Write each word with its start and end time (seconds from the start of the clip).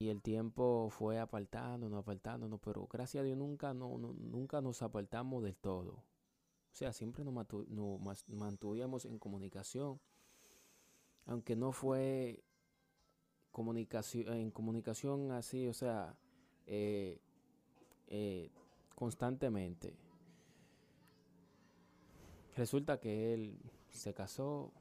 Y 0.00 0.10
el 0.10 0.22
tiempo 0.22 0.88
fue 0.90 1.18
apartándonos, 1.18 1.98
apartándonos, 1.98 2.60
pero 2.60 2.86
gracias 2.86 3.22
a 3.22 3.24
Dios 3.24 3.36
nunca, 3.36 3.74
no, 3.74 3.98
no- 3.98 4.12
nunca 4.14 4.60
nos 4.60 4.80
apartamos 4.82 5.42
del 5.42 5.56
todo. 5.56 5.92
O 5.92 6.74
sea, 6.78 6.92
siempre 6.92 7.24
nos, 7.24 7.34
nos 7.68 8.28
mantuvimos 8.28 9.04
en 9.06 9.18
comunicación, 9.18 9.98
aunque 11.26 11.56
no 11.56 11.72
fue 11.72 12.44
comunicación, 13.50 14.32
en 14.34 14.50
comunicación 14.52 15.32
así, 15.32 15.66
o 15.66 15.74
sea, 15.74 16.16
eh, 16.66 17.20
eh, 18.06 18.52
constantemente. 18.94 19.96
Resulta 22.56 23.00
que 23.00 23.34
él 23.34 23.58
se 23.90 24.14
casó, 24.14 24.72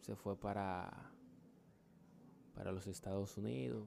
se 0.00 0.16
fue 0.16 0.36
para, 0.36 1.12
para 2.54 2.72
los 2.72 2.88
Estados 2.88 3.36
Unidos. 3.36 3.86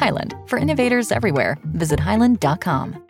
Highland, 0.00 0.34
for 0.46 0.58
innovators 0.58 1.12
everywhere, 1.12 1.56
visit 1.64 2.00
highland.com. 2.00 3.09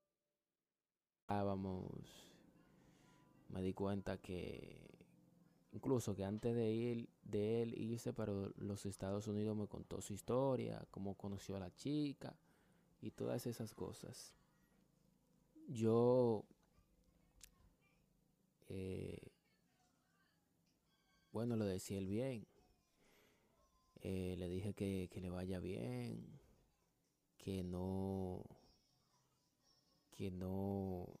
Hablábamos, 1.31 1.85
me 3.49 3.61
di 3.61 3.73
cuenta 3.73 4.17
que 4.17 4.77
incluso 5.71 6.13
que 6.15 6.25
antes 6.25 6.55
de 6.55 6.71
ir 6.71 7.09
de 7.23 7.63
él 7.63 7.73
irse 7.77 8.11
para 8.11 8.33
los 8.57 8.85
Estados 8.85 9.27
Unidos 9.27 9.55
me 9.55 9.67
contó 9.67 10.01
su 10.01 10.13
historia, 10.13 10.85
cómo 10.91 11.15
conoció 11.15 11.55
a 11.55 11.59
la 11.59 11.73
chica 11.73 12.35
y 13.01 13.11
todas 13.11 13.47
esas 13.47 13.73
cosas. 13.73 14.33
Yo 15.69 16.43
eh, 18.67 19.31
bueno, 21.31 21.55
lo 21.55 21.65
decía 21.65 21.97
él 21.97 22.07
bien. 22.07 22.45
Eh, 24.01 24.35
le 24.37 24.49
dije 24.49 24.73
que, 24.73 25.09
que 25.11 25.21
le 25.21 25.29
vaya 25.29 25.59
bien, 25.59 26.39
que 27.37 27.63
no, 27.63 28.43
que 30.11 30.29
no, 30.29 31.20